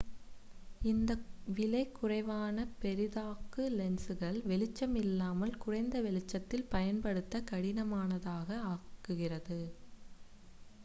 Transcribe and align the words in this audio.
இந்த 0.81 1.11
விலை 1.53 1.81
குறைவான 1.89 2.63
பெரிதாக்கு 2.79 3.63
லென்ஸ்கள் 3.71 4.39
வெளிச்சம் 4.43 4.95
இல்லாமல் 4.95 5.53
குறைந்த 5.57 6.01
வெளிச்சத்தில் 6.01 6.65
பயன்படுத்த 6.67 7.43
கடினமானதாக 7.51 8.49
ஆக்குகிறது 8.71 9.59